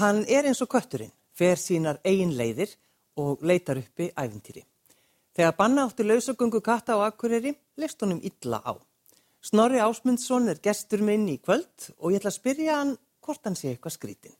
[0.00, 2.70] Hann er eins og kötturinn, fer sínar eigin leiðir
[3.20, 4.62] og leitar uppi æfintýri.
[5.36, 8.72] Þegar banna átti lausagöngu katta á Akureyri, leist honum illa á.
[9.44, 13.58] Snorri Ásmundsson er gestur minn í kvöld og ég ætla að spyrja hann hvort hann
[13.60, 14.39] sé eitthvað skrítin.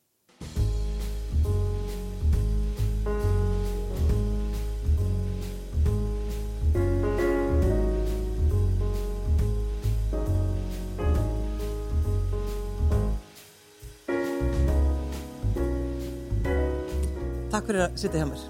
[17.61, 18.43] Takk fyrir að sitja hjá mér.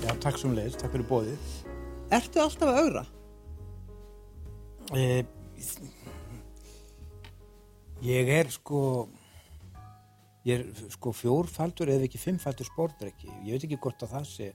[0.00, 1.48] Já, takk sem leiðis, takk fyrir bóðið.
[2.16, 3.02] Ertu alltaf að augra?
[4.96, 5.26] Eh,
[8.06, 8.80] ég er sko,
[10.48, 13.28] ég er sko fjórfaldur eða ekki fimmfaldur sportdrekki.
[13.44, 14.48] Ég veit ekki hvort að það sé,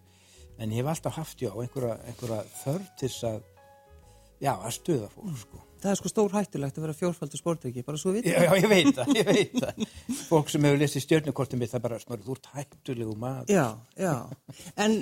[0.57, 3.39] en ég hef alltaf haft já einhverja, einhverja þörf til að,
[4.41, 5.61] já, að stuða fólk sko.
[5.81, 8.27] Það er sko stór hættulegt að vera fjórfaldur sportryggi, bara svo við.
[8.29, 9.79] Já, já, ég veit það, ég veit það.
[10.27, 13.49] Fólk sem hefur lesið stjörnukortum mitt, það bara smörður, þú ert hættulegu maður.
[13.49, 13.65] Já,
[13.97, 14.13] já.
[14.85, 14.97] En,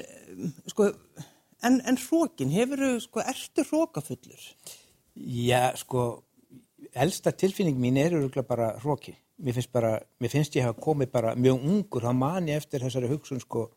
[0.71, 0.87] sko,
[1.67, 4.45] en, en hrókin, hefur sko, ertu hrókafullur?
[5.19, 6.05] Já, sko,
[6.95, 8.15] elsta tilfinning mín er
[8.47, 9.17] bara hróki.
[9.39, 12.83] Mér finnst bara, mér finnst ég hafa komið bara mjög ungur, þá man ég eftir
[12.83, 13.67] þessari hugsun, sko,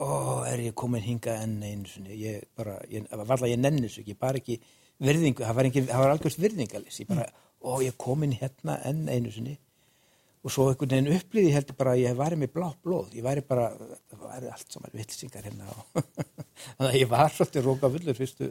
[0.00, 4.00] ó, er ég komin hinga enn einu sinni, ég bara, ég, valla ég nenni þessu
[4.04, 4.60] ekki, bara ekki
[5.02, 7.28] virðingu, það var, engin, það var algjörst virðingalis, ég bara,
[7.62, 9.58] ó, ég komin hérna enn einu sinni
[10.42, 13.44] og svo einhvern veginn upplýði heldur bara að ég væri með blátt blóð, ég væri
[13.46, 13.68] bara,
[14.10, 15.68] það væri allt saman vilsingar hérna
[16.76, 18.48] þannig að ég var svolítið róka fullur fyrstu,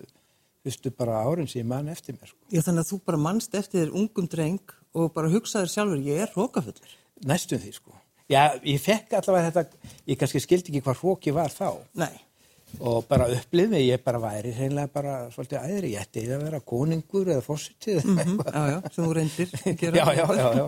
[0.63, 2.31] fyrstu bara árin sem ég man eftir mér.
[2.31, 2.39] Sko.
[2.47, 6.23] Já, þannig að þú bara mannst eftir þér ungum dreng og bara hugsaður sjálfur, ég
[6.23, 6.95] er hrókafullur.
[7.27, 7.95] Næstum því, sko.
[8.31, 11.73] Já, ég fekk allavega þetta, ég kannski skildi ekki hvað hróki var þá.
[11.99, 12.13] Nei.
[12.79, 16.59] Og bara upplið mig, ég bara væri reynilega bara svolítið æðri, ég ætti að vera
[16.71, 18.53] konungur eða fósitið Mm eitthvað.
[18.55, 19.51] Já, já, sem þú reyndir.
[19.99, 20.65] Já, já, já, já.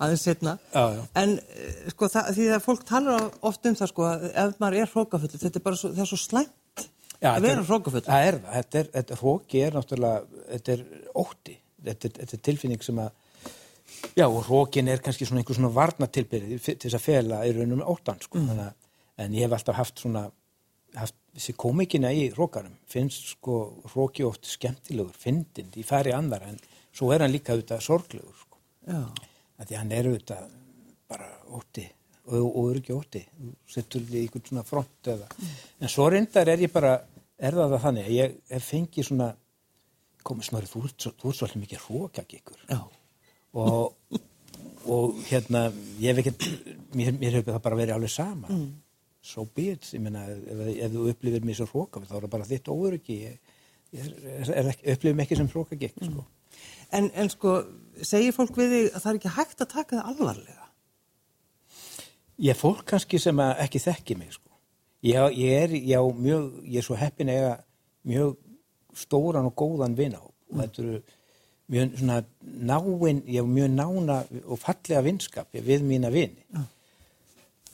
[0.00, 0.54] Aðeins setna.
[0.72, 1.02] Já, já.
[1.22, 4.78] En, eh, sko, það, því að fólk talar oft um það, sko, að ef maður
[4.80, 6.86] er hrókafullur, þetta er bara svo, er svo slæmt
[7.22, 8.06] Já, að vera er- hrókafullur.
[8.08, 10.84] Það er það, þetta er, þetta hróki er náttúrulega, þetta er
[11.22, 11.56] ótti,
[11.90, 13.10] þetta er, þetta er tilfinning sem að,
[14.16, 17.84] já, og hrókin er kannski svona einhver svona varnatilbyrði til þess að fela í raunum
[17.92, 18.72] óttan, sko, að,
[19.22, 20.24] en ég hef alltaf haft svona,
[20.98, 23.58] haft þessi komikina í hrókarum, finnst sko
[23.92, 26.60] hróki oft skemmtilegur, fyndin, í færi andara, en
[26.92, 28.60] svo er hann líka auðvitað sorglegur, sko,
[29.62, 30.50] því hann er auðvitað
[31.12, 31.86] bara ótti
[32.26, 33.22] og, og er ekki ótti,
[33.68, 35.28] setur við einhvern svona front eða,
[35.80, 36.98] en svo reyndar er ég bara,
[37.38, 39.30] er það það þannig að ég hef fengið svona
[40.22, 42.60] komið snorri, þú ert svolítið mikið hrókag ykkur.
[43.58, 44.20] Og,
[44.86, 45.66] og hérna
[46.00, 46.46] ég hef ekkert,
[46.94, 48.52] mér, mér hefur það bara verið alveg sama.
[48.52, 48.68] Mm.
[49.22, 52.32] So be it, ég meina ef, ef þú upplifir mér svo hrókag þá er það
[52.34, 53.36] bara þitt óöryggi ég,
[53.94, 56.24] ég er, er, ekki- upplifir mig ekki sem hrókag ykkur sko.
[56.92, 57.52] En, en sko,
[58.04, 60.66] segir fólk við þig að það er ekki hægt að taka það alvarlega?
[62.42, 64.50] Ég er fólk kannski sem ekki þekki mig sko.
[65.06, 67.54] Ég, ég er, já, mjög, ég er svo heppin eiga
[68.08, 68.36] mjög
[68.98, 71.00] stóran og góðan vinahóp og þetta eru
[71.72, 76.42] mjög svona náin, ég hef mjög nána og fallega vinskap við mína vini.
[76.52, 76.66] Já.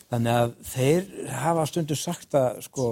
[0.08, 2.86] Þannig að þeir hafa stundum sagt að sko,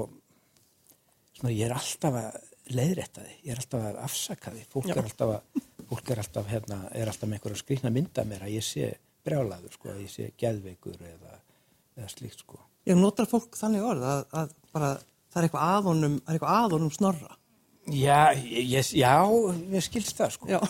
[1.38, 2.36] svona, ég er alltaf að
[2.76, 4.94] leiðrætta þið, ég er alltaf að afsaka þið, fólk Já.
[4.96, 8.56] er alltaf að, fólk er alltaf, hérna, er alltaf með einhverja skrýtna mynda mér að
[8.56, 8.90] ég sé
[9.26, 11.38] brjálaður, sko, að ég sé geðveikur eða,
[11.96, 12.60] eða slíkt, sko.
[12.86, 14.92] Ég notar fólk þannig orð að, að bara,
[15.32, 17.38] það er eitthvað er eitthvað aðonum snorra.
[17.86, 19.14] Já, ég, já,
[19.72, 20.50] ég skilst það, sko.
[20.50, 20.60] Já.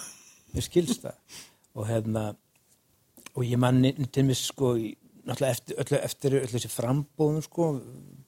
[0.57, 1.43] Ég skilst það.
[1.77, 2.23] Og hérna,
[3.35, 3.83] og ég man
[4.13, 4.77] til mig, sko,
[5.27, 7.71] náttúrulega eftir, öllu, eftir öllu þessi frambóðum, sko,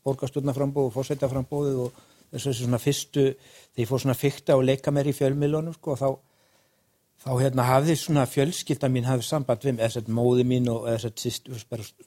[0.06, 2.00] borgarstjórnaframbóð og fórsetaframbóðið og
[2.34, 3.28] þessu svona fyrstu,
[3.72, 6.09] þegar ég fór svona fykta og leika mér í fjölmiðlunum, sko, þá,
[7.25, 10.91] þá hérna hafði svona fjölskylda mín hafði samband við mig, eða sett móði mín og
[10.91, 11.50] eða sett sýst,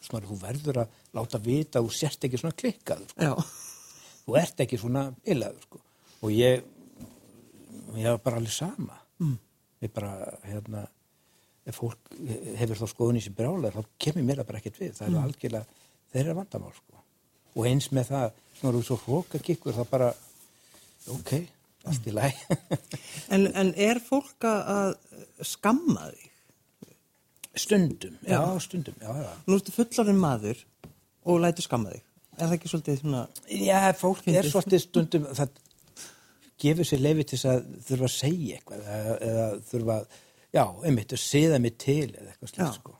[0.06, 3.68] svona, þú verður að láta vita að þú sért ekki svona klikkaður, sko
[4.25, 5.81] þú ert ekki svona bilaður sko.
[6.22, 6.63] og ég
[7.97, 9.38] ég var bara alveg sama mm.
[9.84, 10.13] ég bara
[10.47, 10.85] hérna
[11.69, 12.11] ef fólk
[12.57, 15.19] hefur þá skoðun í sér brjálar þá kemur mér það bara ekkert við það er
[15.22, 15.66] algjörlega
[16.13, 17.03] þeirra vandamál sko.
[17.55, 20.09] og eins með það, svona þú svo hróka kikkur þá bara
[21.16, 21.31] ok,
[21.91, 22.41] allt í læg
[23.35, 24.96] En, en er fólk að
[25.46, 26.28] skamma þig?
[27.61, 28.59] stundum, já, Já.
[28.64, 29.31] stundum já, já.
[29.47, 30.61] Nú ertu fullorinn maður
[31.28, 32.05] og lætur skamma þig.
[32.37, 33.23] Er það ekki svolítið svona...
[33.52, 34.52] já, fólk er Fyndið.
[34.53, 35.57] svolítið stundum það
[36.64, 40.16] gefur sér leifi til þess að þurfa að segja eitthvað eða, eða þurfa að,
[40.53, 42.98] já, einmitt að siða mig til eða eitthvað slíkt sko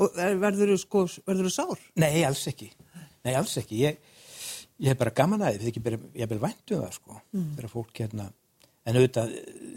[0.00, 1.80] Og er- verðurðu sko, verðurðu sár?
[2.00, 2.70] Nei, alls ekki.
[3.26, 3.80] Nei, alls ekki.
[3.82, 3.98] Ég,
[4.80, 7.68] ég hef bara gaman að því, bara, ég hef vel vænt um það, sko, þegar
[7.74, 8.28] fólk hérna,
[8.86, 9.74] en auðvitað eh,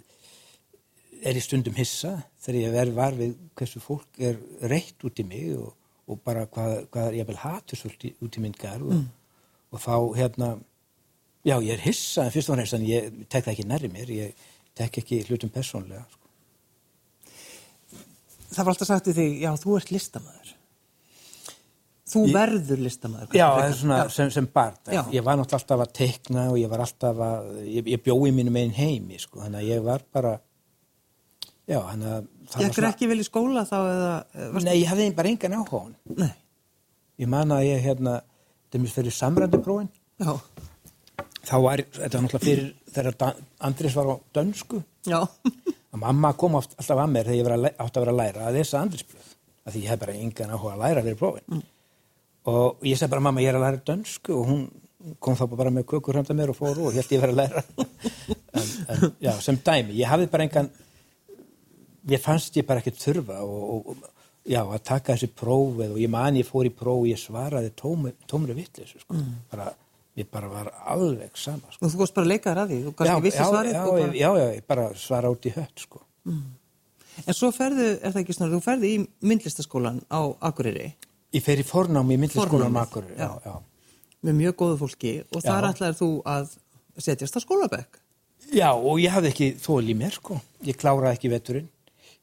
[1.27, 2.13] er ég stundum hissa
[2.45, 4.39] þegar ég verð var við hversu fólk er
[4.71, 5.73] reitt út í mig og,
[6.07, 9.05] og bara hvað, hvað ég vel hatusvöld út í minn garð og,
[9.73, 10.49] og þá hérna
[11.47, 14.43] já ég er hissa en fyrst og fremst ég tek það ekki nærri mér ég
[14.75, 16.22] tek ekki hlutum persónlega sko.
[18.53, 20.51] Það var alltaf sagt í þig, já, þú ert listamæður.
[22.13, 23.35] Þú Ég- verður listamæður.
[23.37, 24.75] Já, er svona sem, sem barn.
[24.91, 28.57] Ég var náttúrulega alltaf að teikna og ég var alltaf að, ég, ég bjói mínum
[28.59, 30.33] einn heimi, sko, þannig að ég var bara,
[31.65, 34.11] já, þannig að það var Gekkur ekki vel í skóla þá eða...
[34.67, 35.95] Nei, ég hafði bara engan áhuga á hann.
[36.19, 36.33] Nei.
[37.23, 38.17] Ég man að ég, hérna,
[38.67, 39.89] þetta er fyrir samrænduprófin,
[40.21, 40.33] Já.
[41.47, 45.21] þá var, þetta var náttúrulega fyrir þegar Andrés var á dönsku, Já.
[45.93, 48.47] Að mamma kom oft, alltaf að mér þegar ég að, átti að vera að læra
[48.47, 51.65] að lesa Andrésblöð, af því ég hef bara engan áhuga að læra fyrir prófin.
[52.51, 54.63] Og ég segi bara, mamma, ég er að læra dönsku og hún
[55.23, 57.63] kom þá bara með kökur handa mér og fór og held ég verið að læra.
[58.59, 60.71] en, en, já, sem dæmi, ég hafði bara engan,
[62.09, 64.09] mér fannst ég bara ekkert þurfa og, og,
[64.49, 67.73] já, að taka þessi prófið og ég man ég fór í próf og ég svaraði
[67.79, 69.19] tómri vitleysu, sko.
[69.51, 69.69] Bara,
[70.19, 71.85] ég bara var alveg sama, sko.
[71.85, 72.81] Og þú varst bara að leika þér að því.
[72.83, 73.73] Þú kannski vissi já, svarið.
[73.73, 74.11] já, bara...
[74.19, 76.03] já, já, ég bara svara út í hött, sko.
[77.23, 78.93] En svo ferðu, er það ekki snorri, þú ferðu í
[79.29, 80.93] myndlistaskólan á Akureyri
[81.33, 83.53] Ég fer í fornámi í myndlistaskólan Fornámið, Makur, já, já.
[84.25, 85.69] með mjög góðu fólki og þar Já.
[85.73, 86.51] ætlaðir þú að
[87.01, 87.99] setjast á skólabekk.
[88.53, 90.37] Já, og ég hafði ekki þól í mér, sko.
[90.65, 91.69] Ég kláraði ekki veturinn.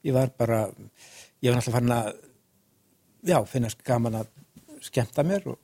[0.07, 0.61] Ég var bara,
[1.43, 2.13] ég var náttúrulega farin að,
[3.33, 4.31] já, finnast gaman að
[4.87, 5.59] skemmta mér og,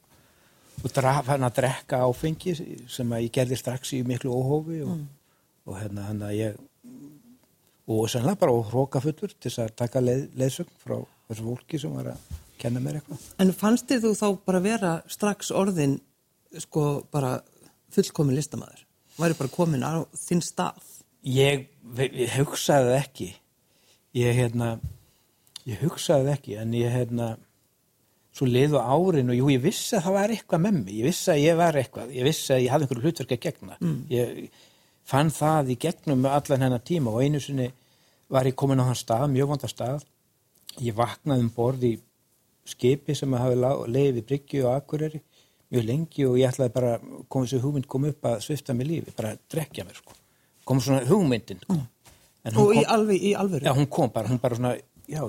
[0.87, 5.05] og dra, farin að drekka áfengi sem að ég gerði strax í miklu óhófi og,
[5.67, 6.59] og hérna, hann að ég,
[7.91, 10.99] og sannlega bara hrókafullur til þess að taka leið, leiðsögn frá
[11.29, 13.25] þessu fólki sem var að kenna mér eitthvað.
[13.43, 15.99] En fannst þér þú þá bara vera strax orðin
[16.63, 17.37] sko bara
[17.95, 18.85] fullkomin listamæður?
[19.17, 20.83] Væri bara komin á þinn stað?
[21.27, 21.67] Ég,
[21.99, 23.31] ég hugsaði ekki.
[24.17, 24.77] Ég, hérna,
[25.69, 27.35] ég hugsaði ekki, en ég, hérna,
[28.37, 30.95] svo liðu árin og jú, ég vissi að það var eitthvað með mig.
[31.01, 32.11] Ég vissi að ég var eitthvað.
[32.19, 33.79] Ég vissi að ég hafði einhverju hlutverk að gegna.
[34.13, 34.51] Ég
[35.07, 37.71] fann það í gegnum allan hennar tíma og einu sinni
[38.29, 40.05] var ég komin á þann stað, mjög vanda stað.
[40.85, 41.95] Ég vaknaði um borð í
[42.67, 45.21] skipi sem hafi leiði við Bryggju og Akureyri
[45.73, 46.93] mjög lengi og ég ætlaði bara
[47.33, 50.13] komið sér hugmynd kom upp að svifta mig lífi, bara drekja mér sko.
[50.67, 51.75] kom svona hugmyndin sko.
[52.47, 53.65] Hún Og í, kom, alveg, í alvöru?
[53.67, 54.75] já, hún kom bara, hún bara svona
[55.09, 55.23] já,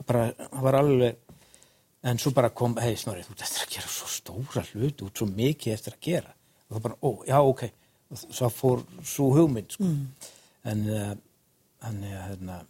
[0.00, 1.20] ég það bara, það var alveg
[2.02, 5.28] en svo bara kom, hei Snorri, þú eftir að gera svo stóra hluti, út svo
[5.28, 6.34] mikið eftir að gera.
[6.68, 7.64] Og það bara, ó, já, ok.
[8.10, 9.90] Og svo fór svo hugmynd sko.
[10.70, 11.14] en uh,
[11.80, 12.60] hann er hérna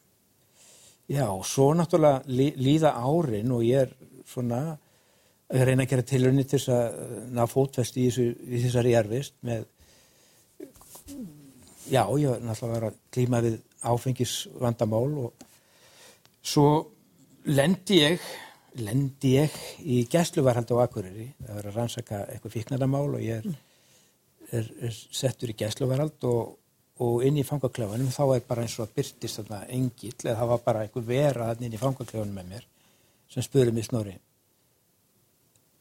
[1.10, 3.94] Já, og svo náttúrulega lí, líða árin og ég er
[4.30, 4.60] svona
[5.50, 8.94] að reyna að gera tilrunni til þess að uh, ná fótfest í, þessu, í þessari
[8.94, 9.64] erfist með
[11.90, 13.58] já, ég var náttúrulega að að klíma við
[13.90, 15.48] áfengisvandamál og
[16.46, 16.68] svo
[17.50, 18.30] lendi ég
[18.80, 21.26] lendi ég í gæsluvarhald á Akureyri.
[21.42, 23.60] Það var að rannsaka eitthvað fíknardamál og ég er,
[24.54, 26.56] er, er settur í gæsluvarhald og
[27.00, 28.10] og inn í fangaklefanum.
[28.12, 31.46] Þá er bara eins og að byrtist þarna engill eða það var bara einhver vera
[31.56, 32.66] inn í fangaklefanum með mér
[33.30, 34.18] sem spurði mig snorri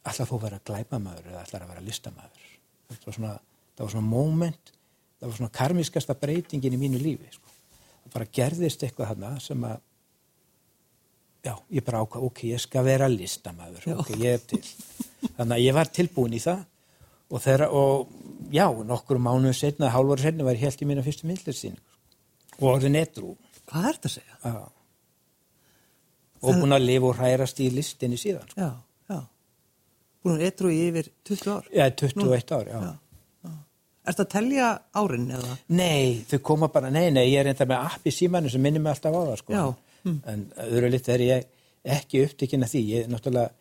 [0.08, 2.46] ætlar þú að vera glæpamaður eða ætlar að vera listamaður?
[2.90, 3.34] Það var svona,
[3.76, 4.72] það var svona moment
[5.20, 7.56] það var svona karmiskasta breytingin í mínu lífi sko.
[8.06, 9.82] það bara gerðist eitthvað þarna sem að
[11.46, 13.96] já, ég bara ákvað, ok, ég skal vera listamaður Já.
[14.02, 14.62] ok, ég er til
[15.38, 16.66] þannig að ég var tilbúin í það
[17.30, 18.10] og þeirra, og
[18.56, 22.96] já, nokkur mánuðu setna, hálfur setna var ég helt í mína fyrstu myndlistsýningu og orðin
[22.98, 23.36] netrú
[23.70, 24.38] Hvað er þetta að segja?
[24.50, 24.62] já.
[26.42, 28.64] og búin að lifa og hrærast í listinni síðan sko.
[28.64, 28.70] Já,
[29.14, 29.20] já.
[30.24, 31.68] Búin að etru í yfir 20 ár?
[31.76, 32.80] já, 21 ár, já.
[32.80, 33.54] já.
[34.10, 34.68] Er þetta að telja
[34.98, 35.56] árin eða?
[35.78, 38.82] nei, þau koma bara, nei, nei, ég er enda með app í símanu sem minnir
[38.82, 39.54] mig alltaf á það sko.
[39.54, 39.89] Já.
[40.06, 41.46] En öðru lit er ég
[41.84, 43.52] ekki upptekinn af því, ég náttúrulega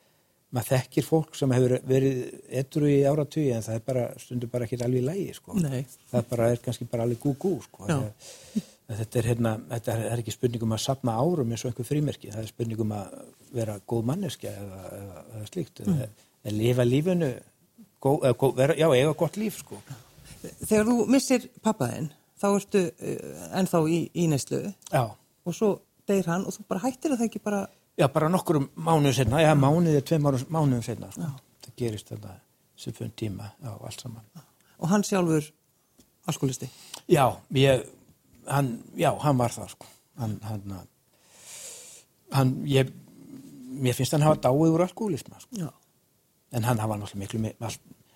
[0.51, 2.21] maður þekkir fólk sem hefur verið
[2.63, 5.53] etru í áratugi en það er bara stundur bara ekki alveg í lægi sko.
[5.61, 5.83] Nei.
[6.11, 7.85] það bara er kannski bara alveg gú-gú sko.
[7.89, 7.99] Já.
[8.89, 11.85] Að þetta er hérna þetta er, er ekki spurningum að sapna árum eins og einhver
[11.91, 13.19] frímerki, það er spurningum að
[13.53, 15.99] vera góð manneskja eða, eða, eða slíkt Mm.
[15.99, 16.09] eða,
[16.45, 17.29] eða lifa lífinu
[18.01, 19.83] gó, eða, gó, vera, já, eiga gott líf sko.
[20.65, 22.09] Þegar þú missir pappaðinn,
[22.41, 25.05] þá ertu uh, ennþá í, í neyslu já,
[25.45, 25.71] og svo
[26.09, 27.63] deyr hann og þú bara hættir að það ekki bara...
[27.99, 31.31] já, bara nokkur mánuðum senna, já, mánuðið er tveim mánuðum senna, sko.
[31.67, 32.37] það gerist þetta
[32.79, 34.47] fyrir tíma, já, allt saman
[34.79, 35.47] Og hann sjálfur
[36.29, 36.69] alkoholisti.
[37.11, 37.25] Já,
[37.57, 37.85] ég,
[38.47, 39.89] hann, já, hann var það, sko.
[40.19, 40.75] Hann, hann,
[42.35, 42.93] hann, ég,
[43.79, 45.63] mér finnst hann hafa dáið úr alkoholisma, sko.
[45.65, 45.71] Já.
[46.55, 47.73] En hann hafa náttúrulega miklu,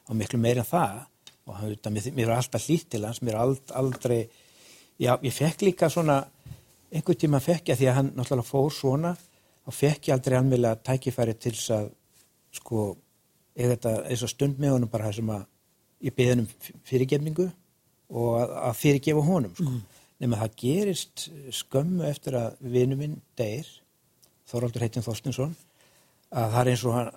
[0.08, 1.02] á miklu meir en það
[1.48, 4.22] og hann, mér, mér er alltaf hlýtt til hans, mér er ald, aldrei,
[5.00, 6.22] já, ég fekk líka svona,
[6.92, 9.14] einhvern tíma fekk ég að því að hann náttúrulega fór svona,
[9.64, 11.88] þá fekk ég aldrei almjöla tækifæri til þess að
[12.58, 12.86] sko,
[13.56, 15.44] eða þetta eins og stund með honum bara það sem að
[16.02, 17.48] ég beði hann um fyrirgefningu
[18.12, 19.68] og að, að fyrirgefa honum sko.
[19.70, 20.06] mm.
[20.24, 21.26] nema það gerist
[21.62, 23.68] skömmu eftir að vinu minn deyr
[24.52, 25.54] Þorvaldur heitin Þorstinsson
[26.32, 27.10] að það er eins og hann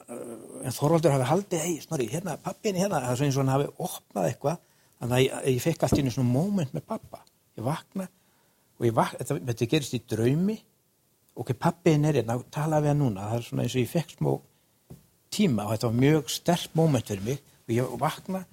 [0.65, 3.71] en Þorvaldur hafi haldið, hei snorri, hérna pappin hérna, það er eins og hann hafi
[3.87, 4.61] opnað eitthvað
[4.99, 7.23] þannig að ég, ég fekk allt í einu svona moment með pappa,
[7.57, 8.07] ég vakna
[8.79, 10.57] og vakna, þetta, þetta gerist í draumi.
[11.35, 14.13] Ok, pappin er hérna tala við hann núna, það er svona eins og ég fekk
[14.17, 14.35] smó
[15.35, 17.41] tíma og þetta var mjög sterk moment fyrir mig.
[17.65, 18.45] Og ég vakna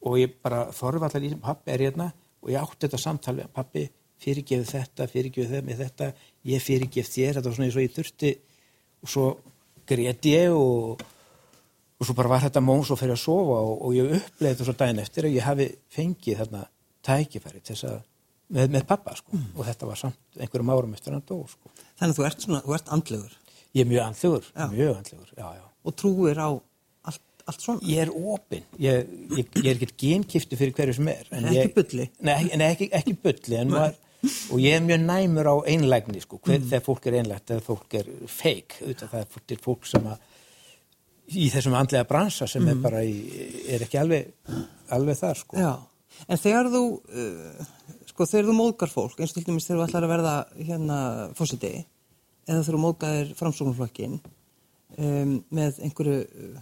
[0.00, 2.10] og ég bara þorvallar í pappi er hérna.
[2.40, 3.86] Og ég átti þetta samtal við pappi
[4.20, 6.10] fyrirgefið þetta, fyrirgefið þetta, þetta.
[6.48, 8.34] Ég fyrirgefið þér, þetta var svona eins og ég þurfti.
[9.00, 9.26] Og svo
[9.88, 11.04] grét ég og,
[12.00, 13.60] og svo bara var þetta móns og fyrir að sofa.
[13.60, 16.64] Og, og ég uppleiði þetta svo daginn eftir að ég hafi fengið þarna
[17.06, 18.00] tækifæri til þess að
[18.54, 19.52] með, með pappa sko mm.
[19.56, 21.72] og þetta var samt einhverjum árum eftir hann dó sko.
[22.00, 23.38] Þannig að þú ert svona, þú ert andlegur
[23.70, 24.66] Ég er mjög andlegur, já.
[24.72, 29.50] mjög andlegur, já, já Og trúir á allt, allt svona Ég er opinn, ég, ég,
[29.60, 33.18] ég er ekkert genkiftu fyrir hverju sem er Ekki ég, bulli Nei, ekki, ekki, ekki
[33.22, 36.66] bulli en maður og ég er mjög næmur á einlægni sko, hver, mm.
[36.68, 40.26] þegar fólk er einlægt eða fólk er auðvitað það er fólk, fólk sem að
[41.40, 42.72] í þessum andlega bransa sem mm.
[42.72, 43.14] er bara í,
[43.70, 44.32] er ekki alveg,
[44.92, 45.60] alveg þar sko.
[45.60, 45.72] Já,
[46.26, 47.70] en þegar þú uh,
[48.20, 50.96] sko þegar þú móðgar fólk eins og til dæmis þegar þú ætlar að verða hérna
[51.38, 51.70] fósiti
[52.44, 56.58] eða þegar þú móðgar framsóknarflokkin um, með einhverju uh,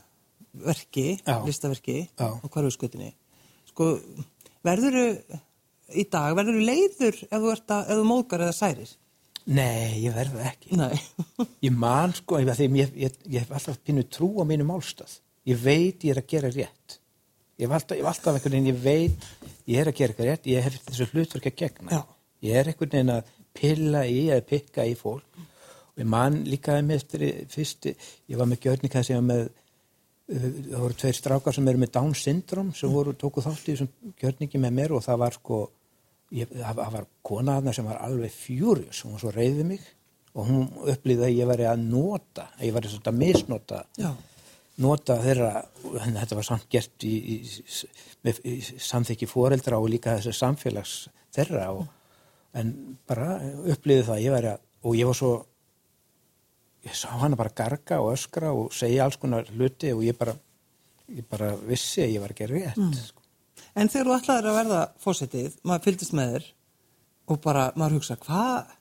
[0.68, 1.34] verki, Já.
[1.42, 2.28] listaverki Já.
[2.38, 3.10] á hverjuskutinni
[3.72, 3.88] sko
[4.62, 5.42] verður þau
[5.98, 8.94] í dag, verður þú leiður ef þú, að, ef þú móðgar eða særir?
[9.48, 10.76] Nei, ég verður ekki.
[10.76, 10.94] Nei.
[11.66, 15.16] ég man sko, ég, ég, ég, ég hef alltaf pínu trú á mínu málstað.
[15.48, 16.98] Ég veit ég er að gera rétt.
[17.58, 19.28] Ég hef alltaf, alltaf einhvern veginn, ég veit
[19.68, 21.96] ég er að gera eitthvað rétt, ég hef þessu hlutverk að gegna.
[21.96, 22.02] Já.
[22.46, 25.40] Ég er einhvern veginn að pilla í eða pikka í fólk.
[25.94, 29.48] Og ég man líkaði með eftir fyrst, ég var með gjörninga sem með
[30.28, 34.14] það voru tveir strákar sem eru með Down syndrom sem voru tóku þátt í þessum
[34.20, 35.60] gjörningi með mér og það var sko
[36.36, 39.86] ég, það var kona aðna sem var alveg fjúrius, hún var svo reyðið mig
[40.34, 44.10] og hún upplýði að ég væri að nota að ég væri svona að misnota Já.
[44.78, 45.52] Nota þeirra
[46.04, 47.36] en þetta var samt gert í, í,
[48.46, 50.96] í samþykki fóreldra og líka þessi samfélags
[51.34, 51.86] þeirra og,
[52.58, 52.74] en
[53.08, 53.36] bara
[53.68, 55.32] upplýði það að ég að og ég var svo
[56.86, 60.36] ég sá hana bara garga og öskra og segja alls konar hluti og ég bara
[61.08, 62.94] ég bara vissi að ég var ekki rétt mm.
[62.94, 63.24] sko.
[63.78, 66.48] En þegar þú ætlaður að verða fósettið, maður fyldist með þér
[67.28, 68.74] og bara maður hugsa, hvað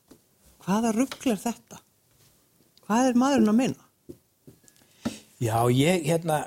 [0.66, 1.82] hvaða rugglar þetta?
[2.88, 3.87] Hvað er maðurinn að minna?
[5.44, 6.40] Já, ég, hérna,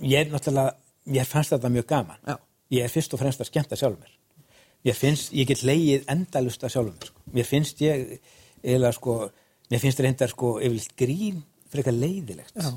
[0.00, 0.76] ég er náttúrulega,
[1.12, 2.22] ég fannst þetta mjög gaman.
[2.26, 2.36] Já.
[2.72, 4.14] Ég er fyrst og fremst að skemta sjálfur mér.
[4.86, 7.24] Ég finnst, ég get leið endalust að sjálfur mér, sko.
[7.36, 8.18] Mér finnst ég,
[8.76, 9.16] eða sko,
[9.72, 12.54] mér finnst reyndar, sko, yfirleitt grín fyrir eitthvað leiðilegt.
[12.56, 12.70] Já.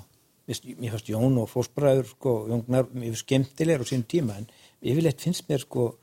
[0.52, 4.50] Mér finnst Jón og Fósbræður, sko, Jóngnar, mér finnst skemmtilegur á sín tíma, en
[4.82, 5.94] yfirleitt finnst mér sko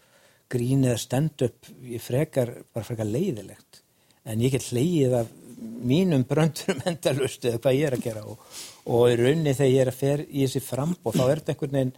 [0.49, 1.69] grín eða stand-up
[2.01, 3.83] frekar, bara frekar leiðilegt
[4.29, 8.41] en ég get leiðið af mínum bröndurum endalust eða hvað ég er að gera og,
[8.88, 11.78] og í rauninni þegar ég er að fer í þessi frambóð þá er þetta einhvern
[11.78, 11.95] veginn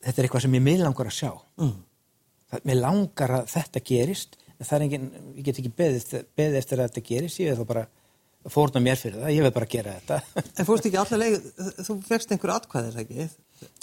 [0.00, 1.74] þetta er eitthvað sem ég mig langar að sjá mm.
[2.70, 6.80] mér langar að þetta gerist en það er enginn, ég get ekki beðið, beðið eftir
[6.80, 7.84] að þetta gerist, ég veið þá bara
[8.50, 11.48] fórna mér fyrir það, ég veið bara að gera þetta En fórst ekki allar leið,
[11.86, 13.28] þú fegst einhver atkvæðir ekki?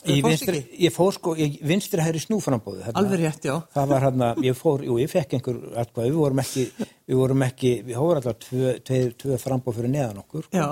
[0.08, 3.56] Ég, vinstri, ég fór sko, ég vinstri hægri snúframbóðu Alveg rétt, já.
[3.74, 6.64] Það var hérna, ég fór, jú, ég fekk einhver atkvæði, við vorum ekki,
[7.10, 10.48] við vorum ekki við hórum alltaf tvö, tvö, tvö frambóð fyrir neðan okkur.
[10.54, 10.68] Já.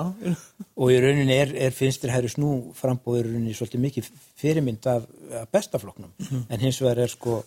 [0.78, 4.10] Og í rauninni er, er vinstri hægri snúframbóðu í rauninni svolítið mikið
[4.40, 5.06] fyrirmynd af,
[5.42, 7.40] af bestafloknum mm en hins vegar er sko,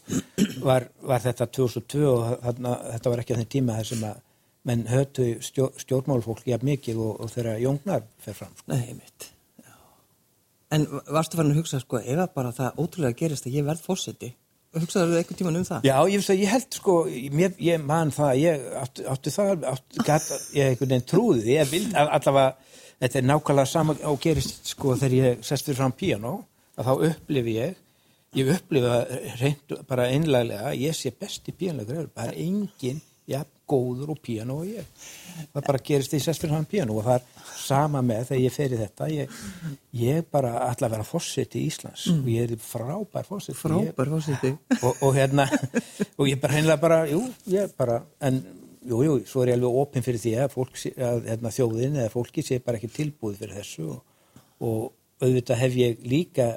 [0.61, 4.21] var, var þetta 2002 og þarna, þetta var ekki að þenn tíma þar sem að
[4.69, 4.85] menn
[5.47, 8.69] stjórn, stjórnmálfólk jafn mikið og, og þeirra jóngnar fer fram sko.
[8.75, 9.31] Nei, mitt
[10.75, 14.29] En varstu farin að hugsa, sko, ef bara það ótrúlega gerist að ég verð fórseti?
[14.77, 15.85] Hugsaðu þú eitthvað tíman um það?
[15.88, 16.95] Já, ég, ég held, sko,
[17.33, 21.71] mér, ég man það, ég átti, átti það, átti, gata, ég einhvern veginn trúði, ég
[21.71, 26.35] vildi allavega, þetta er nákvæmlega sama og gerist, sko, þegar ég sest fyrir fram piano,
[26.77, 27.81] að þá upplifi ég,
[28.38, 34.21] ég upplifi það reynd bara einlega, ég sé besti pianolegur, bara enginn, já, góður og
[34.23, 35.07] piano og ég.
[35.53, 38.79] Það bara gerist fyrir hann piano og það er sama með þegar ég fer í
[38.83, 39.09] þetta.
[39.13, 39.41] Ég,
[40.01, 42.21] ég bara ætla að vera fósitt í Íslands mm.
[42.23, 43.59] og ég er frábær fósitt.
[43.59, 44.47] Frábær fósitt.
[44.79, 45.47] Og, og hérna,
[46.17, 47.23] og ég bara heimlega bara, jú,
[47.53, 48.41] ég bara, en
[48.88, 52.13] jú, jú, svo er ég alveg opinn fyrir því að, fólk, að hérna, þjóðin eða
[52.13, 53.99] fólki sé bara ekki tilbúið fyrir þessu og,
[54.59, 54.79] og
[55.23, 56.49] auðvitað hef ég líka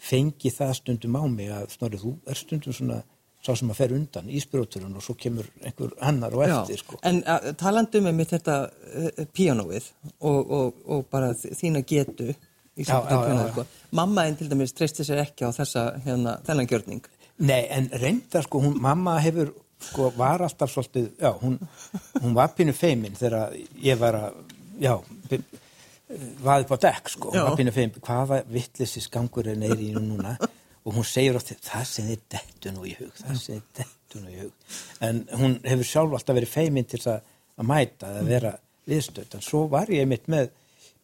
[0.00, 3.00] fengið það stundum á mig að snorrið þú er stundum svona
[3.40, 6.98] sá sem að fer undan, íspróturinn og svo kemur einhver annar og eftir Já, sko.
[7.08, 9.86] En uh, talandi með mitt þetta uh, píanóið
[10.18, 13.54] og, og, og bara þína getu í Já, samfélagi já, já, píanóið, já.
[13.54, 13.96] sko.
[14.00, 17.10] Mamma einn til dæmis treysti sér ekki á þessa, hérna, þennan gjörning.
[17.48, 19.54] Nei, en reynda sko, hún, mamma hefur,
[19.88, 21.56] sko, var alltaf svolítið, já, hún,
[22.20, 24.40] hún var pínu feimin þegar ég var að,
[24.84, 24.94] já,
[26.44, 29.96] var upp á dekk, sko, hún var pínu feimin, hvaða vittlisins gangur er neyri í
[29.96, 30.36] nú núna
[30.84, 34.22] og hún segir oft, það sem þið dettu nú í hug, það sem þið dettu
[34.22, 34.70] nú í hug.
[35.06, 37.26] En hún hefur sjálf alltaf verið feimin til að,
[37.60, 38.54] að mæta, að vera
[38.90, 40.50] viðstödd, en svo var ég mitt með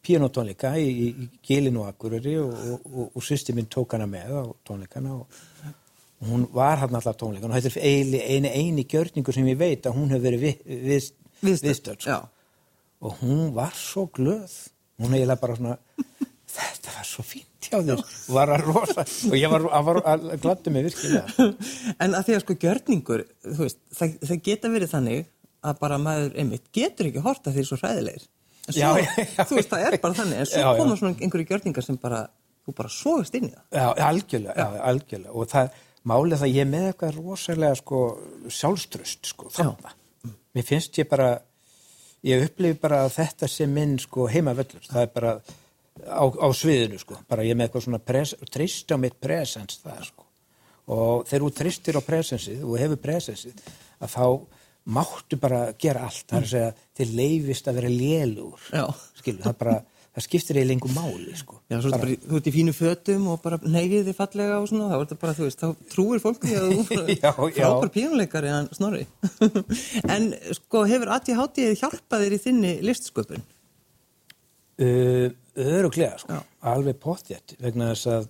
[0.07, 4.07] píanótónleika í, í, í Gilin og Akureyri og, og, og, og sýsti minn tók hana
[4.09, 5.41] með á tónleikana og
[6.27, 9.97] hún var hann alltaf tónleikan og þetta er eini, eini, gjörningu sem ég veit að
[9.99, 11.09] hún hefur verið við, við,
[11.65, 12.19] viðstödd sko.
[13.03, 14.55] og hún var svo glöð.
[14.97, 15.75] Hún eiginlega bara svona
[16.51, 18.03] þetta var svo fínt hjá þér.
[18.37, 19.03] Var að rosa.
[19.29, 21.47] Og ég var, að, var að gladdi mig virkilega.
[22.03, 23.23] En að því að sko gjörningur,
[23.59, 25.25] veist, það, það geta verið þannig
[25.67, 28.27] að bara maður einmitt getur ekki horta því svo hræðilegir.
[28.67, 29.43] En Svo, Já, já, já.
[29.47, 32.21] þú veist, það er bara þannig, en svo koma svona einhverju gjörningar sem bara,
[32.67, 34.01] þú bara sógast inn í það.
[34.07, 35.35] algjörlega, algjörlega.
[35.39, 35.69] Og það
[36.07, 38.01] málið það ég með eitthvað rosalega sko
[38.57, 39.93] sjálfströst sko þarna.
[40.55, 41.29] Mér finnst ég bara
[42.27, 45.33] ég upplifi bara þetta sem minn sko heimavöllur, það er bara
[46.05, 48.01] á, á sviðinu sko, bara ég með eitthvað svona
[48.53, 50.27] trist á mitt presens það sko
[50.87, 53.65] og þegar þú tristir á presensið og hefur presensið
[53.99, 54.25] að þá
[54.97, 58.85] máttu bara gera allt, það er að segja til leifist að vera lélugur Já.
[59.19, 59.73] skilur, það bara,
[60.15, 63.41] það skiptir eiginlega lengur máli sko Já, þetta bara, þú ert í fínu fötum og
[63.43, 67.49] bara neyfið þið fallega og svona, þá bara, veist, þá trúir fólk því að þú
[67.57, 69.03] frábær pínuleikari hann snorri.
[70.15, 73.43] en sko, hefur ADHD hjálpað þér í þinni listsköpun?
[74.77, 76.35] Uh, öruglega, sko,
[76.69, 78.27] alveg pottjætt vegna þess að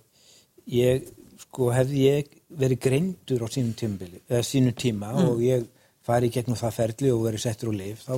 [0.72, 1.08] ég,
[1.42, 5.26] sko, hefði ég verið greindur á sínum tímabili, eða sínum tíma Mm.
[5.28, 5.66] og ég
[6.08, 8.14] fari í gegnum það ferli og verið settur úr lif, þá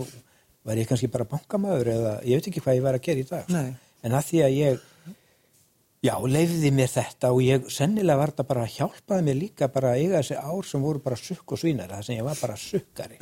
[0.64, 3.28] var ég kannski bara bankamæður eða ég veit ekki hvað ég var að gera í
[3.32, 3.44] dag.
[3.49, 3.52] sko.
[3.58, 3.75] Nei.
[4.04, 4.80] En að því að ég,
[6.06, 9.90] já, leifði mér þetta og ég sennilega var þetta bara að hjálpaði mér líka bara
[9.96, 12.57] að eiga þessi ár sem voru bara sukk og svínari, það sem ég var bara
[12.57, 13.18] sukkari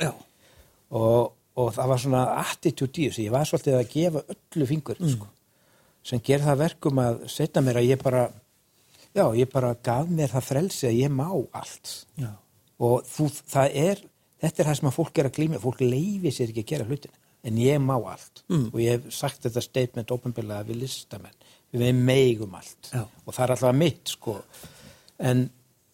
[0.91, 5.01] og, og það var svona attitude í þessu, ég var svolítið að gefa öllu fingur
[5.01, 5.27] sko,
[6.05, 8.29] sem ger það verkum að setja mér að ég bara
[9.15, 11.93] já, ég bara gaf mér það frelsi að ég má allt.
[12.19, 12.31] Já.
[12.79, 14.03] og þú, það er
[14.39, 16.87] þetta er það sem að fólk er að glíma, fólk leifi sér ekki að gera
[16.87, 18.43] hlutin, en ég má allt.
[18.47, 18.67] Mm.
[18.71, 22.91] og ég hef sagt þetta statement ofinbilla við listamenn, við meigum allt.
[22.93, 23.03] Já.
[23.03, 24.37] og það er alltaf mitt sko,
[25.19, 25.49] en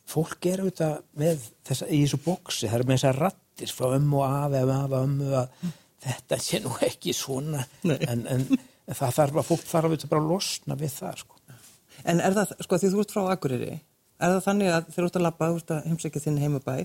[0.06, 3.22] fólk er auðvitað með þessa, í þessu bóksi, það er með þessar
[3.56, 5.48] rattir frá ömmu afi, afi, afi, ömmu að
[6.06, 8.44] þetta sé nú ekki svona en, en
[8.92, 11.40] það þarf að fólk þarf auðvitað bara að losna við það sko.
[12.06, 13.80] En er það, sko, því þú ert frá Akureyri,
[14.20, 16.76] er það þannig að þegar þú ert að labba, þú ert að heimsækja þinn heimabæ,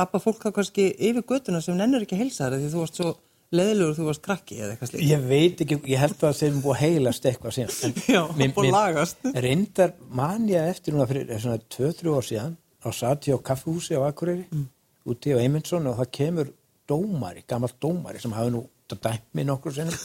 [0.00, 3.00] labba fólk þá kannski yfir götuna sem nennur ekki að heilsa þér því þú varst
[3.00, 3.12] svo
[3.54, 5.06] leðilegur, þú varst krakki eða eitthvað slíkt?
[5.06, 7.76] Ég veit ekki, ég held að þeir eru búið að heilast eitthvað síðan.
[7.86, 8.22] En Já,
[8.56, 9.28] búið að lagast.
[9.46, 14.02] Reyndar man ég eftir núna fyrir svona 2-3 ár síðan á sati á kaffehúsi á
[14.08, 14.66] Akureyri Mm.
[15.06, 16.52] Úti á Eymundsson og það kemur
[16.88, 19.98] dómari, gammal dómari sem hafi nú dæmt mig nokkur sinnum.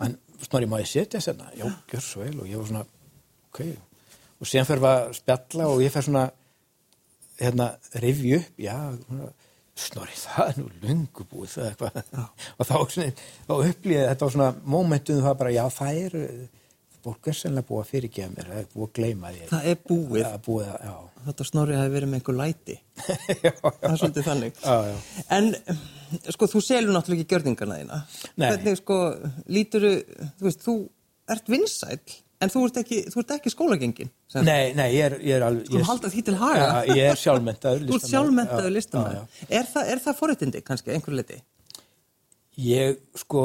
[0.00, 2.84] Hann, snorri, má ég setja þess Já, gjör svo vel og ég var svona,
[3.50, 3.60] ok.
[4.40, 6.24] Og síðan fyrir að spjalla og ég fer svona,
[7.40, 7.66] hérna,
[8.02, 8.76] rifju upp, já,
[9.80, 12.00] snorri, það er nú lungu búið það eitthvað.
[12.56, 12.76] Og þá,
[13.48, 16.18] þá upplýði þetta á svona mómentum það bara, já, það er,
[17.04, 19.46] fólk er sennilega búið að fyrirgefa mér, það er búið að gleyma því.
[19.50, 20.22] Það er búið.
[20.24, 20.94] Það er búið að, já.
[21.26, 22.76] Þetta snorri hafi verið með einhver læti.
[23.46, 24.62] já, Það er svolítið þannig.
[24.64, 24.96] Já, já.
[25.36, 25.50] En,
[26.36, 28.00] sko, þú selur náttúrulega ekki gjörningarna þína.
[28.40, 28.48] Nei.
[28.48, 28.98] Hvernig, sko,
[29.58, 30.74] lítur þú veist, þú
[31.36, 34.12] ert vinsæll, en þú ert ekki, þú ert ekki skólagengin.
[34.40, 35.68] Nei, nei, ég er, ég er alveg...
[35.76, 36.66] Ég- halda því til haga.
[36.66, 39.18] Já, ég er sjálfmentaður Þú ert sjálfmentaður listamæður.
[39.20, 39.48] Já, já.
[39.60, 41.40] Er það, er það forréttindi kannski, einhver leiti?
[42.60, 43.44] Ég, sko,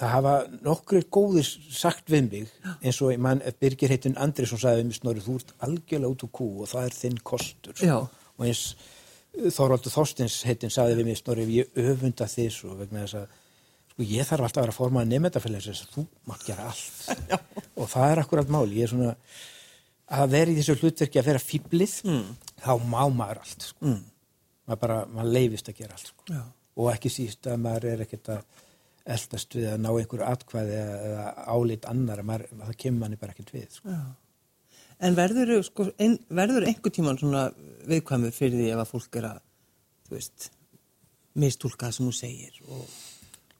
[0.00, 0.32] það hafa
[0.64, 5.24] nokkrir góðir sagt við mig, eins og mann, Birgir heitin Andrisson sagði við mig snorri,
[5.24, 7.76] þú ert algjörlega út úr kú og það er þinn kostur.
[7.84, 7.96] Já.
[8.36, 8.64] Og eins
[9.30, 13.34] Þorvaldur Þorstins heitin sagði við mig snorri, ég öfunda þið svo vegna þess að,
[13.92, 16.68] sko, ég þarf alltaf að vera að forma að nefndafélags þess að þú mátt gera
[16.72, 17.02] allt.
[17.30, 17.38] Já.
[17.76, 19.12] Og það er akkurat máli, ég er svona,
[20.20, 22.56] að vera í þessu hlutverki að vera fýblið, mm.
[22.64, 23.92] þá má maður allt, sko.
[23.92, 24.00] Mm.
[24.66, 26.42] Maður bara, maður leifist að gera allt, sko
[26.80, 28.66] og ekki síst að maður er ekkert að
[29.06, 33.52] eldast við að ná einhverju atkvæði eða, álit annar maður, það kemur manni bara ekkert
[33.54, 33.94] við sko.
[35.00, 37.46] En verður, sko, ein, verður einhver tíman svona
[37.88, 39.38] viðkvæmur fyrir því ef að fólk er að,
[40.08, 40.50] þú veist,
[41.40, 42.82] mistúlka það sem þú segir og,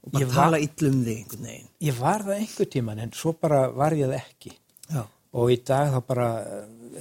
[0.05, 1.71] og bara var- tala illum þig einhvern veginn.
[1.89, 4.53] ég var það einhver tíman en svo bara var ég það ekki
[4.91, 5.05] Já.
[5.39, 6.29] Og í dag þá bara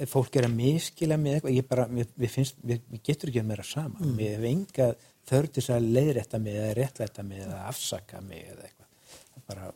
[0.00, 3.32] ef fólk er að miskila með eitthvað ég bara, við, við finnst, við, við getur
[3.32, 4.18] ekki að meira saman mm.
[4.18, 4.90] við hefum enga
[5.30, 9.72] þörf til að leiðrætta mig eða réttlætta mig eða afsaka mig eða eitthvað það bara,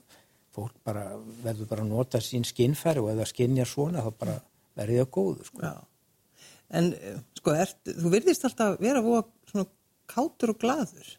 [0.54, 1.04] fólk bara
[1.42, 4.38] verður bara að nota sín skinnfæri og ef það skinnjar svona þá bara
[4.78, 5.74] verður það góður sko.
[6.74, 6.94] En
[7.38, 9.02] sko, er, þú virðist alltaf vera
[9.50, 9.68] svona
[10.10, 11.12] kátur og gladur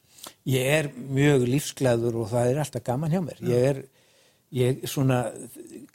[0.46, 3.42] Ég er mjög lífsglæður og það er alltaf gaman hjá mér.
[3.46, 3.82] Ég er,
[4.56, 5.20] ég svona,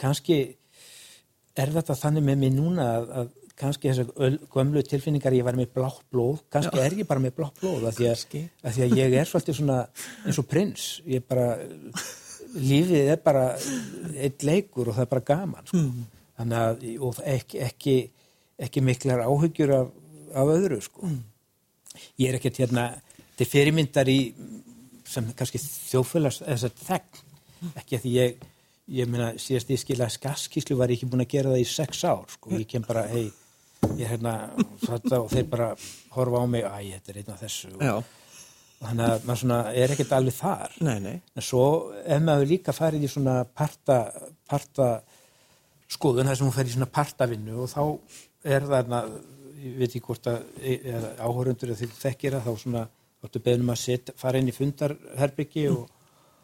[0.00, 0.40] kannski
[1.61, 5.73] er þetta þannig með mig núna að, að kannski þessar gömlu tilfinningar ég var með
[5.77, 6.85] blátt blóð, kannski Já.
[6.87, 8.09] er ég bara með blátt blóð að því
[8.77, 9.79] því að ég er svolítið svona
[10.25, 10.87] eins og prins.
[11.05, 11.49] Ég er bara,
[12.57, 13.44] lífið er bara
[14.14, 15.83] eitt leikur og það er bara gaman, sko.
[15.83, 16.09] Mm.
[16.40, 17.96] Þannig að, og ekki, ekki,
[18.68, 19.90] ekki miklar áhyggjur af,
[20.40, 21.11] af öðru, sko.
[21.11, 21.20] Mm.
[22.23, 22.87] Ég er ekkert hérna
[23.37, 24.20] til fyrirmyndar í
[25.11, 28.49] sem kannski þjófélags þess að þegn ekki að því ég
[28.90, 32.05] ég meina síðast ég skilja skaskíslu var ég ekki búin að gera það í sex
[32.05, 33.29] ár sko, ég kem bara hei
[33.96, 34.35] ég hérna
[34.83, 35.68] þetta, og þeir bara
[36.14, 37.70] horfa á mig að þetta er einn af þessu.
[37.76, 38.11] Og,
[38.81, 40.76] þannig að maður svona er ekkert alveg þar.
[40.87, 41.16] Nei, nei.
[41.37, 41.64] en svo
[42.00, 44.00] ef maður líka farið í svona parta,
[44.48, 44.90] parta
[45.90, 47.83] skoðun þar sem hún fer í svona partavinnu og þá
[48.50, 48.96] er það
[49.61, 50.44] ég veit ekki hvort að
[51.20, 52.85] áhörundur þekkir að þá svona
[53.20, 55.88] áttu beðnum að set, fara inn í fundarherbyggi og,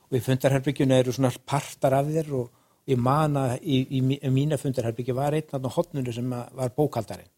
[0.07, 2.51] og í fundarherbygginu eru svona partar af þér og
[2.87, 7.33] ég mana í, í, í mína fundarherbyggi var einn af hodnunu sem var bókaldarinn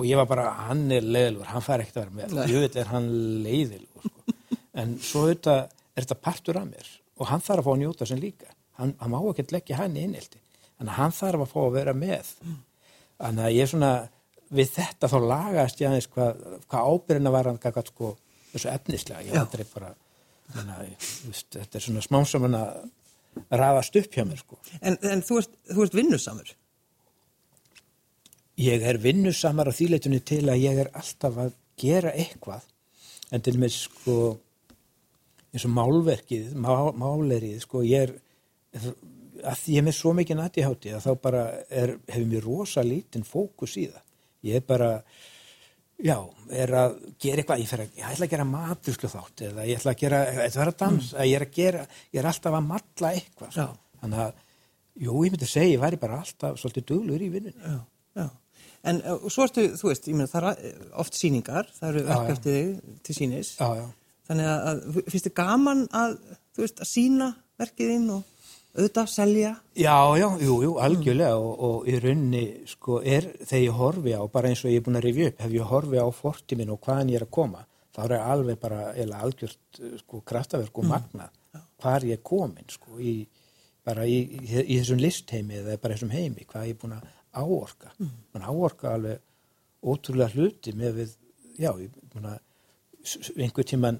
[0.00, 2.78] og ég var bara, hann er leiðilur, hann fær ekkert að vera með, ég veit
[2.80, 3.08] er hann
[3.44, 4.36] leiðilur sko.
[4.80, 5.56] en svo þetta,
[5.92, 6.88] er þetta partur af mér.
[7.20, 9.98] Og hann þarf að fá að njóta sem líka, hann, hann má ekki leggja hann
[9.98, 10.40] í innildi,
[10.80, 12.30] en hann þarf að fá að vera með.
[13.20, 13.92] Þannig að ég er svona
[14.50, 17.60] við þetta þá lagast ég aðeins hvað, hvað ábyrðina var hann
[17.90, 18.14] sko
[18.54, 19.92] þessu efnislega, ég aldrei bara
[20.56, 20.80] menna,
[21.26, 22.80] veist, þetta er svona smámsaman að
[23.60, 24.58] rafast upp hjá mér sko.
[24.80, 26.52] En, en þú ert, ert vinnusamur?
[28.60, 32.66] Ég er vinnusamar á þýleitunni til að ég er alltaf að gera eitthvað
[33.30, 34.16] en til með sko
[35.50, 38.12] eins og málverkið, má, málerið sko ég er
[39.40, 43.26] að ég er með svo mikið nættihátti að þá bara er, hefur mér rosa lítinn
[43.26, 44.02] fókus í það
[44.50, 44.90] ég er bara
[46.00, 46.16] Já,
[46.48, 49.92] er að gera eitthvað, ég, að, ég ætla að gera maturslu þátt eða ég ætla
[49.92, 51.26] að gera, þetta verður að dansa, mm.
[51.28, 53.66] ég er að gera, ég er alltaf að matla eitthvað, sko.
[54.00, 54.38] þannig að,
[55.04, 57.74] jú, ég myndi að segja, ég væri bara alltaf svolítið duglur í vinnunni.
[57.74, 61.92] Já, já, en uh, svo ertu, þú veist, ég myndi það er oft síningar, það
[61.92, 63.86] eru verkeftið þig til sínis, já, já.
[64.30, 66.16] þannig að, finnst þið gaman að,
[66.56, 68.39] þú veist, að sína verkiðinn og
[68.76, 69.50] auðvitað, selja?
[69.78, 74.22] Já, já, jú, jú, algjörlega og, og í raunni, sko, er þegar ég horfi á,
[74.32, 76.80] bara eins og ég er búin að rifja upp, hef ég horfi á fortiminn og
[76.84, 77.64] hvaðan ég er að koma,
[77.96, 81.64] þá er alveg bara, eða algjört, sko, kraftaverk og magna, mm.
[81.82, 83.16] hvað er ég komin, sko, í,
[83.86, 87.08] bara í, í, í þessum listheimi eða bara þessum heimi, hvað er ég búin að
[87.40, 88.14] áorka, mm.
[88.34, 89.26] mann áorka alveg
[89.80, 91.18] ótrúlega hluti með við,
[91.58, 92.38] já, ég búin að
[93.40, 93.98] einhver tíman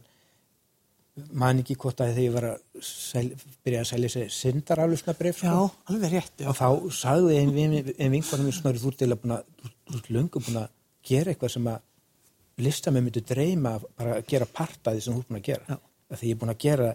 [1.37, 3.27] man ekki hvort að þegar ég var að sel,
[3.65, 5.51] byrja að selja sér syndaraflusna bref sko.
[5.51, 6.49] Já, alveg rétt já.
[6.51, 9.45] og þá sagði einn ein vinkonum minn svona þú ert búin að
[9.91, 10.73] þú ert löngu búin að
[11.11, 11.87] gera eitthvað sem að
[12.61, 15.81] listamenn myndu dreyma bara að gera part af því sem þú ert búin að gera
[16.11, 16.89] þegar ég er búin að gera,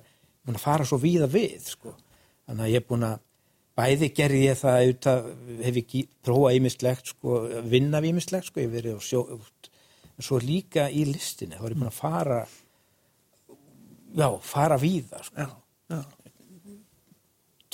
[0.46, 1.96] búin að fara svo víða við sko,
[2.46, 3.22] þannig að ég er búin að
[3.76, 5.30] bæði gerði ég það auðvitað,
[5.66, 7.40] hef ekki prófað ímislegt sko,
[7.72, 9.24] vinna við ímislegt sko, ég verið og sjó,
[10.20, 12.40] svo líka í listinni, þá er ég búin að fara
[14.16, 15.48] já, fara víða sko.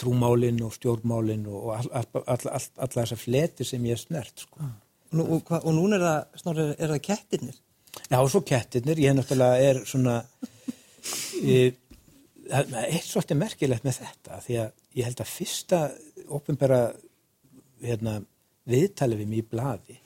[0.01, 4.71] trúmálinn og stjórnmálinn og alla all, all, all, þessar fleti sem ég er snert sko.
[5.13, 7.61] og, og, og núna er það, snorri, er það kettirnir?
[8.07, 10.17] Já, svo kettirnir, ég náttúrulega er svona
[11.53, 11.77] ég,
[12.51, 15.81] eitt svolítið merkilegt með þetta því að ég held að fyrsta
[16.31, 16.81] ofinbæra
[17.83, 18.19] hérna,
[18.69, 19.97] viðtalið við mér í bladi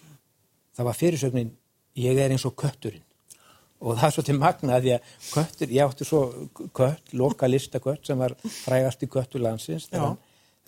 [0.76, 1.56] það var fyrirsögnin
[2.00, 3.05] ég er eins og kötturinn
[3.86, 6.22] og það er svo til magna því að köttur, ég átti svo
[6.76, 10.16] kött, lokalista kött sem var frægast í köttur landsins þegar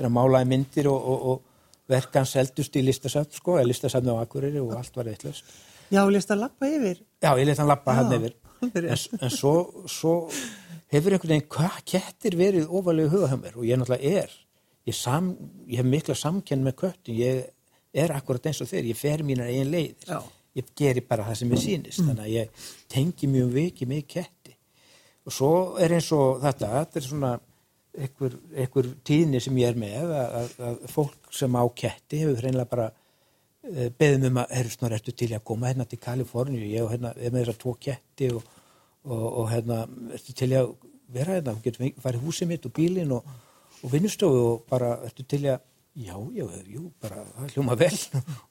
[0.06, 4.62] hann málaði myndir og, og, og verkan seldust í listasafn sko, eða listasafn á Akureyri
[4.62, 5.50] og allt var eittlust.
[5.90, 7.02] Já, og list að lappa yfir?
[7.24, 8.38] Já, ég list að lappa hann yfir.
[8.58, 8.88] En,
[9.22, 9.54] en svo,
[9.90, 10.16] svo
[10.92, 14.34] hefur einhvern veginn, hvað kettir verið ofalega hugahömmur og ég náttúrulega er,
[14.90, 15.32] ég, sam,
[15.70, 17.46] ég hef mikla samkenn með köttin, ég
[17.98, 20.10] er akkurat eins og þeir, ég fer mínar eigin leiðir.
[20.10, 20.20] Já
[20.58, 22.02] ég geri bara það sem ég sýnist.
[22.02, 22.12] Mm.
[22.12, 24.56] þannig að ég tengi mjög vikið með ketti.
[25.28, 25.52] Og svo
[25.84, 27.34] er eins og þetta, þetta er svona
[27.98, 32.42] einhver, einhver tíðni sem ég er með að, að, að fólk sem á ketti hefur
[32.44, 32.88] hreinlega bara
[33.64, 36.94] e, beðum um að, herru snar, ertu til að koma hérna til Kaliforníu, ég og
[36.94, 38.54] hérna er með þessar tvo ketti og,
[39.08, 39.82] og, og hérna
[40.18, 40.72] ertu til að
[41.14, 43.34] vera hérna, þú getur farið húsið mitt og bílinn og,
[43.82, 45.64] og vinnustofu og bara ertu til að
[45.98, 47.96] Já, já, jú, bara það hljóma vel.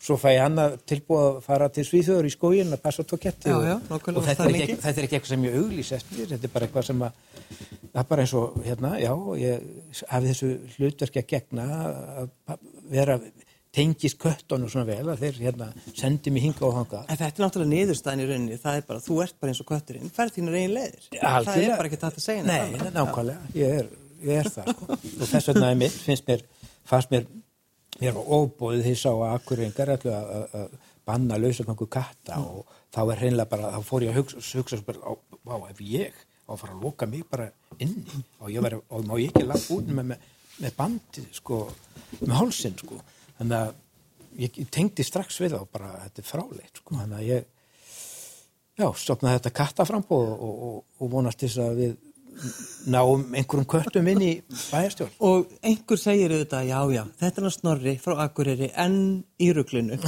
[0.03, 3.19] Svo fæ ég hann að tilbúa að fara til Svíþjóður í skóginn að passa tó
[3.23, 3.53] ketti.
[3.55, 3.63] Og,
[3.95, 6.67] og þetta er, ekki, þetta er ekki eitthvað sem ég auglýs eftir, þetta er bara
[6.67, 7.21] eitthvað sem að,
[7.93, 9.13] það er bara eins og, hérna, já,
[9.45, 9.69] ég
[10.11, 11.67] hafi þessu hlutverki að gegna
[12.25, 12.57] að
[12.91, 13.19] vera
[13.77, 17.03] tengist köttunum svona vel að þeir, hérna, sendi mig hinga og hanga.
[17.13, 19.69] En þetta er náttúrulega niðurstæðin í rauninni, það er bara, þú ert bara eins og
[19.69, 21.09] kötturinn, færð þínar eigin leiðir.
[21.13, 23.91] Það er bara ekki þetta að segja Nei, nákvæmlega, ég er,
[24.25, 24.97] ég er það, sko.
[24.97, 26.47] Og þess vegna mitt, finnst mér,
[26.89, 27.27] fannst mér,
[28.01, 32.45] mér óbóðið því sá að akkuringar ætlu að, banna lausagangu katta Mm.
[32.45, 35.13] og þá er hreinlega bara, þá fór ég að hugsa, hugsa á,
[35.47, 36.15] á, ef ég
[36.47, 39.47] á að fara að loka mig bara inni og ég var, og má ég ekki
[39.47, 40.19] lappa út með, með,
[40.63, 41.61] með bandið, sko,
[42.21, 42.99] með hálsinn, sko.
[43.39, 43.75] Þannig að
[44.43, 47.47] ég, ég tengdi strax við þá bara, þetta er fráleitt, sko, þannig að ég,
[48.77, 51.97] já, stopnaði þetta kattaframbóð og, og, og, vonast þess að við
[52.93, 55.17] náum einhverjum köttum inn í bæjarstjórn.
[55.27, 59.01] Og einhver segir auðvitað, já, já, þetta er hann snorri frá Akureyri en
[59.43, 59.99] í ruglunu.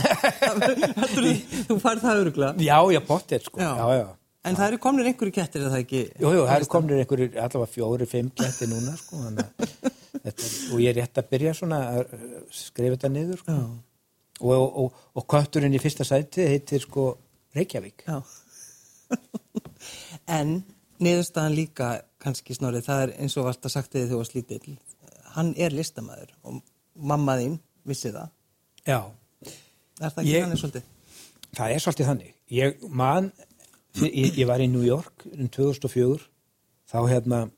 [1.69, 2.55] þú farð það örugla.
[2.63, 3.63] Já, já, pottet, sko.
[3.63, 4.09] Já, já.
[4.49, 6.03] En það eru komnir einhverju kettir, er það ekki?
[6.23, 9.49] Jú, jú, það eru komin einhverjir allavega fjóri, fimm ketti núna, sko, þannig
[10.25, 12.15] þetta, og ég er rétt að byrja svona að
[12.55, 13.57] skrifa þetta niður, sko.
[14.39, 17.11] Og, og, og, og kötturinn í fyrsta sæti heitir, sko,
[17.59, 18.07] Reykjavík.
[18.07, 18.23] Já.
[20.39, 20.61] en
[21.05, 21.89] niðurstaðan líka
[22.23, 24.77] kannski snorri, það er eins og að sagt þegar þú var slítill.
[25.37, 26.63] Hann er listamæður og
[26.95, 27.59] mamma þín
[27.89, 28.31] vissi það.
[28.89, 29.01] Já.
[29.99, 30.89] Er það ekki Ég- hann er svolítið?
[31.59, 32.35] Það er svolítið þannig.
[32.51, 33.33] Ég man,
[34.03, 36.19] ég, ég var í New York um 2004,
[36.89, 37.51] þá hérna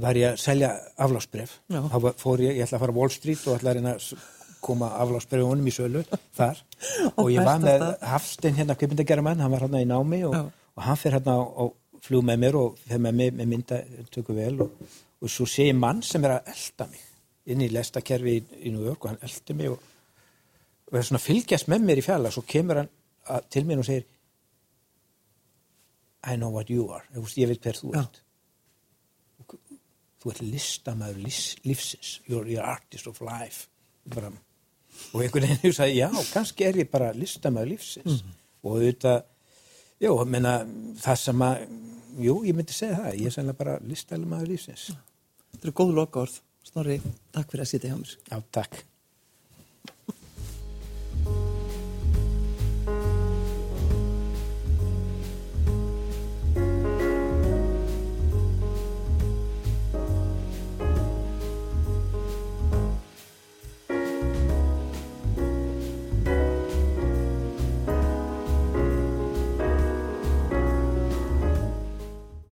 [0.00, 1.58] var ég að selja aflásbref.
[1.70, 4.12] Þá fór ég, ég ætla að fara Wall Street og ætla að reyna að
[4.60, 6.04] koma aflásbrefunum í sölu
[6.36, 6.60] þar.
[7.18, 7.86] og ég var með.
[8.02, 11.64] Hafstein hérna kvipindagerðamann, hann var hérna í námi og, og hann fer hérna á, á
[12.00, 13.80] flug með mér og fer með með mynda
[14.12, 17.06] tökum vel og, og svo sé ég mann sem er að elda mig
[17.50, 19.80] inn í lestakerfi í, í New York og hann eldi mig og
[20.90, 22.90] og er svona að fylgjast með mér í fjalla svo kemur hann
[23.30, 24.08] að, til mér og segir
[26.20, 27.06] I know what you are.
[27.16, 28.18] Ég, veit hver þú ert.
[29.40, 29.54] Og
[30.20, 32.10] þú ert listamæður lífs, lífsins.
[32.28, 33.70] You're the artist of life.
[34.04, 34.28] Bara,
[35.14, 38.20] og einhvern veginn sagði já, kannski er ég bara listamæður lífsins.
[38.60, 39.22] Og auðvitað
[40.00, 40.54] jú, menna,
[41.00, 41.64] það sem að
[42.26, 44.90] jú, ég myndi segja það, ég er sennilega bara listamæður lífsins
[45.50, 46.38] Þetta eru góð loka orð.
[46.64, 47.00] Snorri,
[47.34, 48.16] takk fyrir að sitja hjá mér.
[48.30, 48.82] já, takk